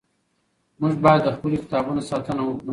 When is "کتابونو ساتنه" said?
1.63-2.41